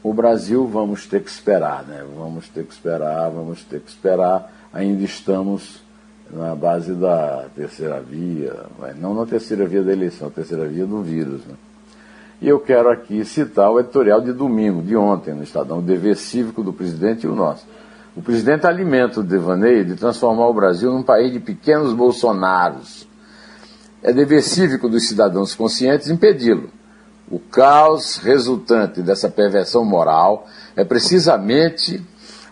o 0.03 0.15
Brasil 0.15 0.67
vamos 0.67 1.07
ter 1.07 1.23
que 1.23 1.31
esperar, 1.31 1.85
né? 1.85 2.05
vamos 2.17 2.49
ter 2.49 2.65
que 2.65 2.73
esperar, 2.73 3.31
vamos 3.31 3.63
ter 3.63 3.81
que 3.81 3.89
esperar, 3.89 4.53
ainda 4.73 5.03
estamos 5.05 5.83
na 6.31 6.55
base 6.55 6.93
da 6.95 7.47
terceira 7.55 8.01
via, 8.01 8.67
não 8.99 9.15
na 9.15 9.27
terceira 9.27 9.67
via 9.67 9.83
da 9.83 9.93
eleição, 9.93 10.29
a 10.29 10.31
terceira 10.31 10.67
via 10.67 10.87
do 10.87 11.03
vírus. 11.03 11.45
Né? 11.47 11.55
E 12.41 12.49
eu 12.49 12.61
quero 12.61 12.91
aqui 12.91 13.25
citar 13.25 13.71
o 13.71 13.81
editorial 13.81 14.21
de 14.21 14.33
domingo, 14.33 14.83
de 14.83 14.97
ontem, 14.97 15.35
no 15.35 15.43
Estadão, 15.43 15.79
o 15.79 15.83
dever 15.83 16.17
cívico 16.17 16.63
do 16.63 16.73
presidente 16.73 17.25
e 17.25 17.29
o 17.29 17.35
nosso. 17.35 17.65
O 18.15 18.23
presidente 18.23 18.67
alimenta 18.67 19.21
o 19.21 19.23
devaneio 19.23 19.85
de 19.85 19.95
transformar 19.95 20.49
o 20.49 20.55
Brasil 20.55 20.91
num 20.91 21.03
país 21.03 21.33
de 21.33 21.39
pequenos 21.39 21.93
bolsonaros. 21.93 23.07
É 24.03 24.13
dever 24.13 24.43
cívico 24.43 24.89
dos 24.89 25.09
cidadãos 25.09 25.55
conscientes 25.55 26.09
impedi-lo. 26.09 26.71
O 27.31 27.39
caos 27.39 28.19
resultante 28.19 29.03
dessa 29.03 29.29
perversão 29.29 29.85
moral 29.85 30.47
é 30.77 30.85
precisamente 30.85 32.03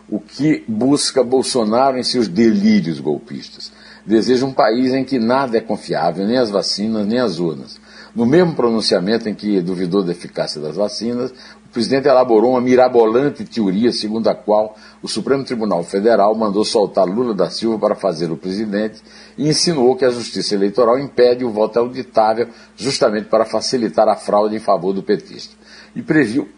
o 0.09 0.21
que 0.21 0.65
busca 0.69 1.23
Bolsonaro 1.23 1.99
em 1.99 2.03
seus 2.03 2.29
delírios 2.29 3.01
golpistas. 3.01 3.73
Deseja 4.07 4.45
um 4.45 4.53
país 4.53 4.93
em 4.93 5.05
que 5.05 5.19
nada 5.19 5.57
é 5.57 5.61
confiável, 5.61 6.27
nem 6.27 6.37
as 6.37 6.51
vacinas, 6.51 7.07
nem 7.07 7.19
as 7.19 7.39
urnas. 7.39 7.81
No 8.15 8.27
mesmo 8.27 8.55
pronunciamento 8.55 9.29
em 9.29 9.35
que 9.35 9.61
duvidou 9.61 10.03
da 10.03 10.13
eficácia 10.13 10.61
das 10.61 10.77
vacinas, 10.77 11.33
presidente 11.75 12.07
elaborou 12.07 12.53
uma 12.53 12.61
mirabolante 12.61 13.45
teoria 13.45 13.93
segundo 13.93 14.29
a 14.29 14.35
qual 14.35 14.77
o 15.03 15.09
Supremo 15.09 15.43
Tribunal 15.43 15.83
Federal 15.83 16.33
mandou 16.33 16.65
soltar 16.65 17.05
Lula 17.05 17.35
da 17.35 17.51
Silva 17.51 17.77
para 17.81 17.97
fazer 17.97 18.31
o 18.31 18.37
presidente 18.37 19.03
e 19.37 19.49
insinuou 19.49 19.97
que 19.97 20.05
a 20.05 20.11
Justiça 20.11 20.55
Eleitoral 20.55 21.01
impede 21.01 21.45
o 21.45 21.51
voto 21.51 21.81
auditável 21.81 22.47
justamente 22.77 23.27
para 23.27 23.45
facilitar 23.45 24.09
a 24.09 24.15
fraude 24.15 24.55
em 24.55 24.61
favor 24.61 24.93
do 24.93 25.03
petista. 25.03 25.57
E 25.97 26.01
previu 26.01 26.49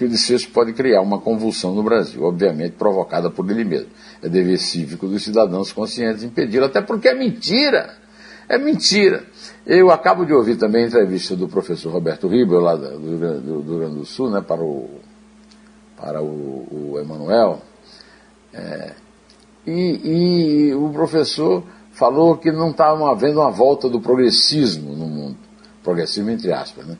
que 0.00 0.06
o 0.06 0.08
desfecho 0.08 0.48
pode 0.48 0.72
criar 0.72 1.02
uma 1.02 1.20
convulsão 1.20 1.74
no 1.74 1.82
Brasil, 1.82 2.22
obviamente 2.22 2.72
provocada 2.72 3.30
por 3.30 3.50
ele 3.50 3.64
mesmo. 3.64 3.88
É 4.22 4.30
dever 4.30 4.56
cívico 4.56 5.06
dos 5.06 5.22
cidadãos 5.22 5.74
conscientes 5.74 6.22
impedir, 6.22 6.62
até 6.62 6.80
porque 6.80 7.06
é 7.06 7.14
mentira. 7.14 7.98
É 8.48 8.56
mentira. 8.56 9.24
Eu 9.66 9.90
acabo 9.90 10.24
de 10.24 10.32
ouvir 10.32 10.56
também 10.56 10.84
a 10.84 10.86
entrevista 10.86 11.36
do 11.36 11.46
professor 11.46 11.92
Roberto 11.92 12.28
Ribel, 12.28 12.60
lá 12.60 12.76
do, 12.76 12.98
do, 12.98 13.40
do 13.62 13.72
Rio 13.72 13.78
Grande 13.80 13.96
do 13.96 14.06
Sul, 14.06 14.30
né, 14.30 14.40
para 14.40 14.62
o, 14.62 14.88
para 15.98 16.22
o, 16.22 16.92
o 16.94 16.98
Emanuel. 16.98 17.60
É, 18.54 18.94
e, 19.66 20.70
e, 20.70 20.74
o 20.74 20.88
professor 20.94 21.62
falou 21.92 22.38
que 22.38 22.50
não 22.50 22.70
estava 22.70 23.10
havendo 23.10 23.40
uma 23.40 23.50
volta 23.50 23.86
do 23.86 24.00
progressismo 24.00 24.96
no 24.96 25.06
mundo. 25.06 25.36
Progressismo 25.82 26.30
entre 26.30 26.54
aspas, 26.54 26.86
né? 26.86 26.96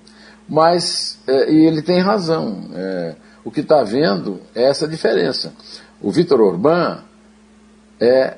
Mas, 0.50 1.19
é, 1.26 1.52
e 1.52 1.66
ele 1.66 1.80
tem 1.80 2.00
razão. 2.00 2.69
É, 2.75 3.14
o 3.45 3.50
que 3.50 3.61
está 3.61 3.80
havendo 3.80 4.40
é 4.54 4.64
essa 4.64 4.87
diferença. 4.87 5.54
O 6.02 6.11
Vitor 6.11 6.40
Orbán 6.40 7.04
é 8.00 8.37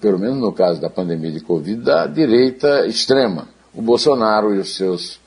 pelo 0.00 0.18
menos 0.18 0.38
no 0.38 0.52
caso 0.52 0.80
da 0.80 0.90
pandemia 0.90 1.32
de 1.32 1.40
Covid, 1.40 1.82
da 1.82 2.06
direita 2.06 2.86
extrema. 2.86 3.48
O 3.74 3.82
Bolsonaro 3.82 4.54
e 4.54 4.58
os 4.58 4.76
seus 4.76 5.18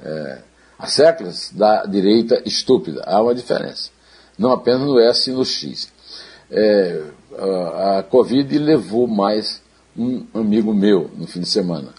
é, 0.00 0.38
asseclas 0.78 1.50
da 1.52 1.84
direita 1.86 2.42
estúpida. 2.44 3.02
Há 3.06 3.22
uma 3.22 3.34
diferença. 3.34 3.90
Não 4.38 4.52
apenas 4.52 4.82
no 4.82 4.98
S 4.98 5.30
e 5.30 5.32
no 5.32 5.44
X. 5.44 5.90
É, 6.50 7.02
a, 7.38 7.98
a 7.98 8.02
Covid 8.02 8.58
levou 8.58 9.06
mais 9.06 9.62
um 9.96 10.26
amigo 10.34 10.74
meu 10.74 11.10
no 11.16 11.26
fim 11.26 11.40
de 11.40 11.48
semana. 11.48 11.94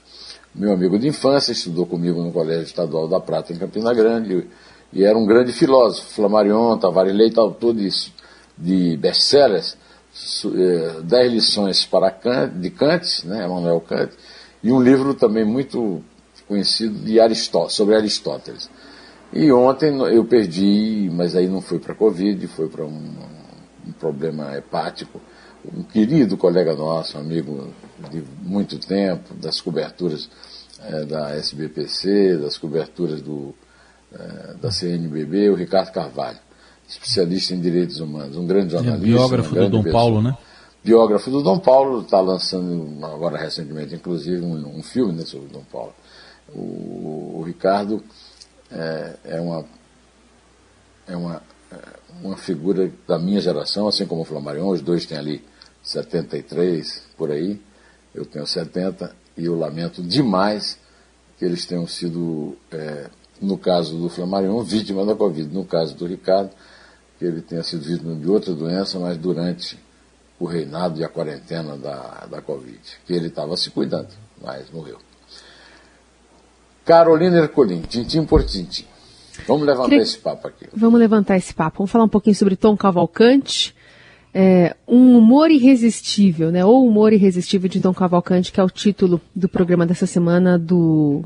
Meu 0.58 0.74
amigo 0.74 0.98
de 0.98 1.08
infância, 1.08 1.52
estudou 1.52 1.86
comigo 1.86 2.20
no 2.24 2.32
Colégio 2.32 2.64
Estadual 2.64 3.08
da 3.08 3.20
Prata, 3.20 3.54
em 3.54 3.58
Campina 3.58 3.94
Grande, 3.94 4.48
e 4.92 5.04
era 5.04 5.16
um 5.16 5.24
grande 5.24 5.54
filósofo, 5.54 6.16
Flammarion, 6.16 6.80
Tavares 6.80 7.38
autor 7.38 7.76
de, 7.76 7.88
de 8.58 8.98
best-sellers, 8.98 9.78
é, 10.56 11.02
dez 11.04 11.32
lições 11.32 11.86
para 11.86 12.10
Kant, 12.10 12.56
de 12.56 12.72
Kant, 12.72 13.28
né, 13.28 13.46
Emmanuel 13.46 13.80
Kant, 13.82 14.12
e 14.64 14.72
um 14.72 14.82
livro 14.82 15.14
também 15.14 15.46
muito 15.46 16.04
conhecido 16.48 17.06
de 17.06 17.20
Aristóteles, 17.20 17.74
sobre 17.74 17.94
Aristóteles. 17.94 18.68
E 19.32 19.52
ontem 19.52 19.96
eu 20.12 20.26
perdi, 20.26 21.08
mas 21.14 21.36
aí 21.36 21.48
não 21.48 21.62
foi 21.62 21.78
para 21.78 21.94
Covid, 21.94 22.48
foi 22.48 22.68
para 22.68 22.84
um, 22.84 23.14
um, 23.86 23.92
problema 23.92 24.58
hepático. 24.58 25.22
Um 25.66 25.84
querido 25.84 26.38
colega 26.38 26.76
nosso, 26.76 27.18
amigo 27.18 27.74
de 28.12 28.24
muito 28.42 28.80
tempo, 28.80 29.34
das 29.36 29.60
coberturas 29.60 30.30
é, 30.82 31.06
da 31.06 31.36
SBPC, 31.36 32.38
das 32.38 32.58
coberturas 32.58 33.22
do, 33.22 33.54
é, 34.14 34.54
da 34.62 34.72
CNBB, 34.72 35.50
o 35.50 35.56
Ricardo 35.56 35.92
Carvalho, 35.92 36.40
especialista 36.88 37.54
em 37.54 37.60
direitos 37.60 38.00
humanos, 38.00 38.38
um 38.38 38.46
grande 38.46 38.72
jornalista. 38.72 39.06
É, 39.06 39.10
biógrafo 39.10 39.56
do 39.56 39.70
Dom 39.70 39.84
pessoa. 39.84 40.02
Paulo, 40.02 40.22
né? 40.22 40.38
Biógrafo 40.84 41.30
do 41.30 41.44
Dom 41.44 41.60
Paulo, 41.60 42.02
está 42.02 42.22
lançando 42.22 43.06
agora 43.06 43.38
recentemente, 43.38 43.96
inclusive, 43.96 44.42
um, 44.46 44.78
um 44.78 44.84
filme 44.84 45.14
né, 45.14 45.26
sobre 45.26 45.48
o 45.48 45.52
Dom 45.52 45.64
Paulo. 45.72 45.94
O, 46.56 47.40
o 47.40 47.44
Ricardo 47.46 48.02
é, 48.72 49.16
é, 49.26 49.42
uma, 49.42 49.66
é 51.08 51.18
uma, 51.18 51.42
uma 52.22 52.38
figura 52.38 52.92
da 53.08 53.20
minha 53.20 53.40
geração, 53.40 53.88
assim 53.88 54.06
como 54.06 54.22
o 54.22 54.26
Flamarion, 54.26 54.70
os 54.70 54.82
dois 54.82 55.06
têm 55.06 55.18
ali 55.18 55.44
73, 55.84 57.04
por 57.18 57.32
aí, 57.32 57.62
eu 58.14 58.26
tenho 58.26 58.46
70, 58.46 59.16
e 59.38 59.46
eu 59.46 59.58
lamento 59.58 60.02
demais 60.02 60.80
que 61.38 61.46
eles 61.46 61.66
tenham 61.66 61.88
sido, 61.88 62.58
é, 62.72 63.10
no 63.40 63.58
caso 63.58 63.98
do 63.98 64.10
Flamarion, 64.10 64.62
vítima 64.64 65.06
da 65.06 65.16
Covid, 65.16 65.54
no 65.54 65.66
caso 65.66 65.96
do 65.96 66.06
Ricardo, 66.06 66.50
que 67.20 67.26
ele 67.26 67.42
tenha 67.42 67.64
sido 67.64 67.84
vítima 67.84 68.16
de 68.16 68.28
outra 68.28 68.54
doença, 68.54 69.00
mas 69.00 69.18
durante 69.18 69.80
o 70.40 70.46
reinado 70.46 71.00
e 71.00 71.04
a 71.04 71.10
quarentena 71.10 71.78
da, 71.78 72.28
da 72.30 72.42
Covid, 72.42 72.80
que 73.06 73.14
ele 73.14 73.28
estava 73.28 73.56
se 73.56 73.70
cuidando, 73.70 74.10
mas 74.42 74.70
morreu. 74.72 75.00
Carolina 76.86 77.38
Ercolim, 77.38 77.82
tintim 77.82 78.26
por 78.26 78.44
tintim. 78.44 78.86
Vamos 79.46 79.66
levantar 79.66 79.90
Queria... 79.90 80.04
esse 80.04 80.18
papo 80.18 80.48
aqui. 80.48 80.68
Vamos 80.74 81.00
levantar 81.00 81.38
esse 81.38 81.54
papo. 81.54 81.78
Vamos 81.80 81.92
falar 81.92 82.06
um 82.06 82.10
pouquinho 82.10 82.36
sobre 82.36 82.56
Tom 82.56 82.76
Cavalcante. 82.76 83.76
É, 84.34 84.76
um 84.88 85.18
humor 85.18 85.50
irresistível, 85.52 86.52
né? 86.52 86.64
Ou 86.64 86.86
humor 86.88 87.14
irresistível 87.14 87.70
de 87.70 87.80
Tom 87.80 87.94
Cavalcante, 87.94 88.52
que 88.52 88.60
é 88.60 88.64
o 88.64 88.70
título 88.70 89.20
do 89.36 89.50
programa 89.50 89.86
dessa 89.86 90.06
semana 90.06 90.58
do, 90.60 91.24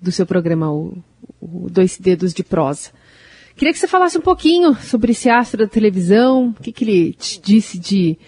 do 0.00 0.10
seu 0.10 0.24
programa, 0.24 0.70
o, 0.70 0.96
o 1.40 1.68
Dois 1.70 1.98
Dedos 1.98 2.32
de 2.32 2.42
Prosa. 2.42 2.90
Queria 3.56 3.72
que 3.72 3.78
você 3.78 3.88
falasse 3.88 4.18
um 4.18 4.22
pouquinho 4.22 4.74
sobre 4.74 5.12
esse 5.12 5.30
astro 5.30 5.64
da 5.64 5.66
televisão, 5.66 6.54
o 6.58 6.62
que, 6.62 6.70
que 6.70 6.84
ele 6.84 7.12
te 7.14 7.40
disse 7.40 7.78
de, 7.78 8.18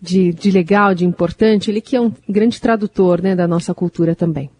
de, 0.00 0.32
de 0.32 0.50
legal, 0.50 0.94
de 0.94 1.04
importante. 1.04 1.70
Ele 1.70 1.80
que 1.80 1.96
é 1.96 2.00
um 2.00 2.12
grande 2.28 2.60
tradutor 2.60 3.20
né, 3.20 3.34
da 3.34 3.48
nossa 3.48 3.74
cultura 3.74 4.14
também. 4.14 4.50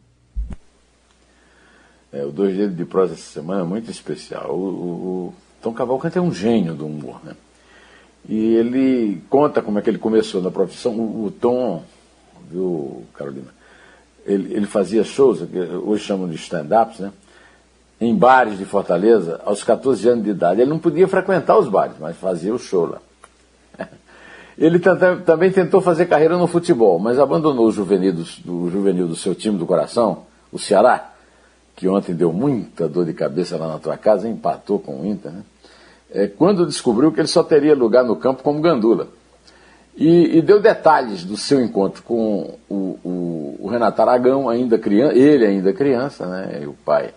É, 2.12 2.26
o 2.26 2.30
Dois 2.30 2.54
Dedos 2.54 2.76
de 2.76 2.84
Prosa 2.84 3.14
essa 3.14 3.22
semana 3.22 3.62
é 3.62 3.64
muito 3.64 3.90
especial. 3.90 4.50
O, 4.50 4.58
o, 4.58 4.86
o 5.28 5.34
Tom 5.62 5.72
Cavalcante 5.72 6.18
é 6.18 6.20
um 6.20 6.32
gênio 6.32 6.74
do 6.74 6.86
humor, 6.86 7.20
né? 7.24 7.34
E 8.28 8.54
ele 8.54 9.22
conta 9.30 9.62
como 9.62 9.78
é 9.78 9.82
que 9.82 9.88
ele 9.88 9.98
começou 9.98 10.42
na 10.42 10.50
profissão. 10.50 10.92
O, 10.92 11.24
o 11.24 11.30
Tom, 11.30 11.82
viu, 12.50 13.04
Carolina? 13.14 13.48
Ele, 14.26 14.54
ele 14.54 14.66
fazia 14.66 15.02
shows, 15.02 15.40
hoje 15.84 16.04
chamam 16.04 16.28
de 16.28 16.36
stand-ups, 16.36 17.00
né? 17.00 17.12
Em 17.98 18.14
bares 18.14 18.58
de 18.58 18.64
Fortaleza, 18.66 19.40
aos 19.44 19.64
14 19.64 20.06
anos 20.08 20.24
de 20.24 20.30
idade. 20.30 20.60
Ele 20.60 20.70
não 20.70 20.78
podia 20.78 21.08
frequentar 21.08 21.56
os 21.56 21.68
bares, 21.68 21.96
mas 21.98 22.16
fazia 22.16 22.54
o 22.54 22.58
show 22.58 22.86
lá. 22.86 22.98
Ele 24.58 24.78
também 25.24 25.50
tentou 25.50 25.80
fazer 25.80 26.06
carreira 26.06 26.36
no 26.36 26.46
futebol, 26.46 26.98
mas 26.98 27.18
abandonou 27.18 27.66
o 27.66 27.72
juvenil 27.72 28.12
do, 28.12 28.24
do 28.44 28.70
juvenil 28.70 29.08
do 29.08 29.16
seu 29.16 29.34
time 29.34 29.56
do 29.56 29.64
coração, 29.64 30.24
o 30.52 30.58
Ceará, 30.58 31.11
que 31.74 31.88
ontem 31.88 32.14
deu 32.14 32.32
muita 32.32 32.88
dor 32.88 33.04
de 33.04 33.12
cabeça 33.12 33.56
lá 33.56 33.68
na 33.68 33.78
tua 33.78 33.96
casa, 33.96 34.28
empatou 34.28 34.78
com 34.78 35.00
o 35.00 35.06
Inter, 35.06 35.32
né? 35.32 35.42
É, 36.14 36.26
quando 36.26 36.66
descobriu 36.66 37.10
que 37.10 37.20
ele 37.20 37.28
só 37.28 37.42
teria 37.42 37.74
lugar 37.74 38.04
no 38.04 38.16
campo 38.16 38.42
como 38.42 38.60
gandula. 38.60 39.08
E, 39.96 40.38
e 40.38 40.42
deu 40.42 40.60
detalhes 40.60 41.24
do 41.24 41.36
seu 41.36 41.62
encontro 41.62 42.02
com 42.02 42.58
o, 42.68 42.74
o, 43.02 43.56
o, 43.60 43.68
Renato 43.68 44.00
Aragão, 44.00 44.48
ainda 44.48 44.78
criança, 44.78 45.14
ele 45.14 45.46
ainda 45.46 45.72
criança, 45.72 46.26
né? 46.26 46.60
E 46.62 46.66
o 46.66 46.72
pai 46.72 47.12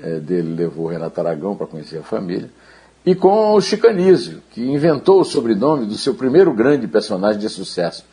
é, 0.00 0.18
dele 0.18 0.54
levou 0.54 0.86
o 0.86 0.88
Renato 0.88 1.20
Aragão 1.20 1.56
para 1.56 1.66
conhecer 1.66 1.98
a 1.98 2.02
família. 2.02 2.50
E 3.04 3.14
com 3.14 3.54
o 3.54 3.60
Chicanísio, 3.60 4.40
que 4.50 4.60
inventou 4.60 5.20
o 5.20 5.24
sobrenome 5.24 5.86
do 5.86 5.94
seu 5.94 6.14
primeiro 6.14 6.52
grande 6.52 6.86
personagem 6.86 7.40
de 7.40 7.48
sucesso 7.48 8.04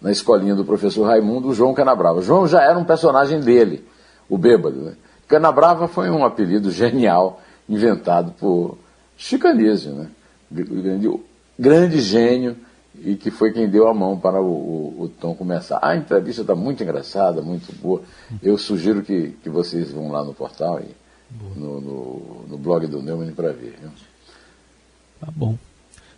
na 0.00 0.10
escolinha 0.10 0.54
do 0.54 0.64
professor 0.64 1.04
Raimundo, 1.04 1.54
João 1.54 1.72
Canabrava. 1.72 2.20
João 2.20 2.46
já 2.46 2.62
era 2.62 2.78
um 2.78 2.84
personagem 2.84 3.40
dele, 3.40 3.86
o 4.28 4.36
bêbado, 4.36 4.76
né? 4.76 4.92
Canabrava 5.34 5.88
foi 5.88 6.10
um 6.10 6.24
apelido 6.24 6.70
genial 6.70 7.42
inventado 7.68 8.32
por 8.38 8.78
Chicanísio, 9.16 9.92
né? 9.92 10.08
Grande, 10.48 11.10
grande 11.58 12.00
gênio 12.00 12.56
e 13.02 13.16
que 13.16 13.32
foi 13.32 13.52
quem 13.52 13.68
deu 13.68 13.88
a 13.88 13.94
mão 13.94 14.16
para 14.16 14.40
o, 14.40 14.46
o, 14.46 15.02
o 15.02 15.08
Tom 15.08 15.34
começar. 15.34 15.80
A 15.82 15.96
entrevista 15.96 16.42
está 16.42 16.54
muito 16.54 16.84
engraçada, 16.84 17.42
muito 17.42 17.74
boa. 17.82 18.02
Eu 18.40 18.56
sugiro 18.56 19.02
que, 19.02 19.34
que 19.42 19.50
vocês 19.50 19.90
vão 19.90 20.12
lá 20.12 20.22
no 20.22 20.32
portal 20.32 20.78
e 20.78 20.94
no, 21.58 21.80
no, 21.80 22.44
no, 22.50 22.56
blog 22.56 22.86
do 22.86 23.02
Neumann 23.02 23.32
para 23.32 23.48
ver. 23.48 23.76
Viu? 23.80 23.90
Tá 25.20 25.26
bom. 25.34 25.58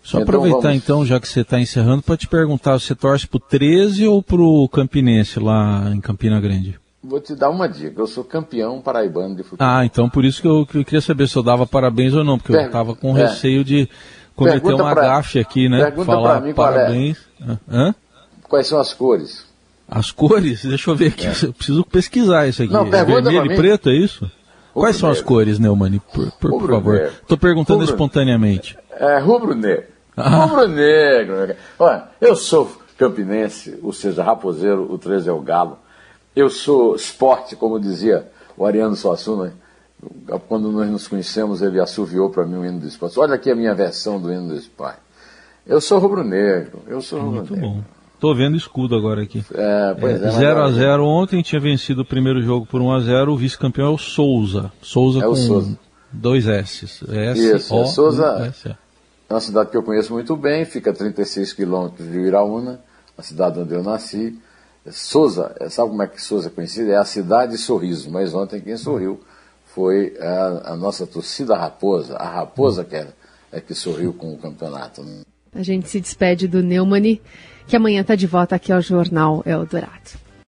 Só 0.02 0.18
então, 0.18 0.28
aproveitar 0.28 0.60
vamos... 0.60 0.76
então, 0.76 1.06
já 1.06 1.18
que 1.18 1.26
você 1.26 1.40
está 1.40 1.58
encerrando, 1.58 2.02
para 2.02 2.18
te 2.18 2.28
perguntar, 2.28 2.78
você 2.78 2.94
torce 2.94 3.26
para 3.26 3.38
o 3.38 3.40
13 3.40 4.06
ou 4.06 4.22
para 4.22 4.42
o 4.42 4.68
Campinense 4.68 5.40
lá 5.40 5.90
em 5.90 6.02
Campina 6.02 6.38
Grande? 6.38 6.78
Vou 7.08 7.20
te 7.20 7.34
dar 7.34 7.50
uma 7.50 7.68
dica. 7.68 8.00
Eu 8.00 8.06
sou 8.06 8.24
campeão 8.24 8.80
paraibano 8.80 9.36
de 9.36 9.42
futebol. 9.42 9.66
Ah, 9.66 9.84
então 9.84 10.08
por 10.08 10.24
isso 10.24 10.42
que 10.42 10.48
eu, 10.48 10.66
que 10.66 10.78
eu 10.78 10.84
queria 10.84 11.00
saber 11.00 11.28
se 11.28 11.36
eu 11.36 11.42
dava 11.42 11.66
parabéns 11.66 12.14
ou 12.14 12.24
não, 12.24 12.36
porque 12.36 12.52
per 12.52 12.62
eu 12.62 12.66
estava 12.66 12.94
com 12.94 13.16
é. 13.16 13.22
receio 13.22 13.64
de 13.64 13.88
cometer 14.34 14.60
pergunta 14.60 14.82
um 14.82 14.86
agafe 14.86 15.38
aqui, 15.38 15.68
né? 15.68 15.84
Pergunta 15.84 16.06
Falar 16.06 16.40
mim 16.40 16.52
parabéns. 16.52 17.18
É. 17.40 17.56
Hã? 17.70 17.94
Quais 18.48 18.66
são 18.66 18.80
as 18.80 18.92
cores? 18.92 19.46
As 19.88 20.10
cores? 20.10 20.64
Deixa 20.64 20.90
eu 20.90 20.96
ver 20.96 21.08
aqui. 21.08 21.26
É. 21.26 21.32
Eu 21.44 21.52
preciso 21.52 21.84
pesquisar 21.84 22.48
isso 22.48 22.62
aqui. 22.62 22.72
Não, 22.72 22.84
Vermelho 22.84 23.52
e 23.52 23.56
preto, 23.56 23.88
é 23.88 23.94
isso? 23.94 24.30
Quais 24.74 24.96
são 24.96 25.08
as 25.08 25.22
cores, 25.22 25.58
Neumani? 25.58 26.00
Por, 26.12 26.30
por, 26.32 26.50
por 26.50 26.70
favor. 26.70 26.96
Estou 27.22 27.38
perguntando 27.38 27.80
rubro, 27.80 27.94
espontaneamente. 27.94 28.76
É, 28.98 29.18
rubro 29.18 29.54
negro. 29.54 29.84
Ah. 30.16 30.44
Rubro 30.44 30.68
negro. 30.68 31.56
Olha, 31.78 32.04
eu 32.20 32.36
sou 32.36 32.70
campinense, 32.98 33.78
ou 33.82 33.92
seja, 33.92 34.22
raposeiro, 34.22 34.92
o 34.92 34.98
13 34.98 35.30
é 35.30 35.32
o 35.32 35.40
galo. 35.40 35.78
Eu 36.36 36.50
sou 36.50 36.94
esporte, 36.94 37.56
como 37.56 37.80
dizia 37.80 38.30
o 38.56 38.66
Ariano 38.66 38.94
Suassuna. 38.94 39.54
Quando 40.48 40.70
nós 40.70 40.88
nos 40.90 41.08
conhecemos, 41.08 41.62
ele 41.62 41.80
assoviou 41.80 42.28
para 42.28 42.44
mim 42.44 42.58
o 42.58 42.64
hino 42.66 42.78
do 42.78 42.86
esporte. 42.86 43.18
Olha 43.18 43.34
aqui 43.34 43.50
a 43.50 43.56
minha 43.56 43.74
versão 43.74 44.20
do 44.20 44.30
hino 44.30 44.48
do 44.48 44.54
esporte. 44.54 44.98
Eu 45.66 45.80
sou 45.80 45.98
rubro-negro. 45.98 46.82
Eu 46.86 47.00
sou 47.00 47.20
rubro-negro. 47.20 47.56
Muito 47.56 47.76
bom. 47.78 47.84
Estou 48.14 48.34
vendo 48.34 48.56
escudo 48.56 48.94
agora 48.94 49.22
aqui. 49.22 49.44
É, 49.54 49.96
pois 49.98 50.22
é. 50.22 50.30
0 50.30 50.62
a 50.62 50.70
0 50.70 51.06
ontem 51.06 51.42
tinha 51.42 51.60
vencido 51.60 52.02
o 52.02 52.04
primeiro 52.04 52.40
jogo 52.42 52.66
por 52.66 52.80
1 52.80 52.92
a 52.92 53.00
0 53.00 53.32
O 53.32 53.36
vice-campeão 53.36 53.88
é 53.88 53.90
o 53.90 53.98
Souza. 53.98 54.70
Souza 54.82 55.20
é 55.20 55.22
com 55.22 55.34
Souza. 55.34 55.78
dois 56.12 56.46
S. 56.46 56.84
S 56.84 57.56
Isso, 57.56 57.74
o, 57.74 57.82
é 57.82 57.86
Souza 57.86 58.46
S, 58.46 58.68
é. 58.68 58.76
é 59.28 59.34
uma 59.34 59.40
cidade 59.40 59.70
que 59.70 59.76
eu 59.76 59.82
conheço 59.82 60.12
muito 60.12 60.36
bem, 60.36 60.64
fica 60.64 60.90
a 60.90 60.94
36 60.94 61.52
quilômetros 61.54 62.10
de 62.10 62.18
Iraúna, 62.18 62.80
a 63.18 63.22
cidade 63.22 63.58
onde 63.58 63.74
eu 63.74 63.82
nasci. 63.82 64.38
Souza, 64.90 65.54
é, 65.60 65.68
sabe 65.68 65.90
como 65.90 66.02
é 66.02 66.06
que 66.06 66.22
Souza 66.22 66.48
é 66.48 66.50
conhecida? 66.50 66.92
É 66.92 66.96
a 66.96 67.04
cidade 67.04 67.52
de 67.52 67.58
sorriso, 67.58 68.10
mas 68.10 68.34
ontem 68.34 68.60
quem 68.60 68.76
sorriu 68.76 69.20
foi 69.66 70.16
a, 70.18 70.72
a 70.72 70.76
nossa 70.76 71.06
torcida 71.06 71.56
raposa, 71.56 72.16
a 72.16 72.28
raposa 72.28 72.84
que 72.84 72.96
é, 72.96 73.08
é, 73.52 73.60
que 73.60 73.74
sorriu 73.74 74.12
com 74.12 74.32
o 74.32 74.38
campeonato. 74.38 75.04
A 75.54 75.62
gente 75.62 75.88
se 75.88 76.00
despede 76.00 76.48
do 76.48 76.62
Neumani, 76.62 77.20
que 77.66 77.76
amanhã 77.76 78.00
está 78.00 78.14
de 78.14 78.26
volta 78.26 78.56
aqui 78.56 78.72
ao 78.72 78.80
Jornal 78.80 79.42
Eldorado. 79.44 80.25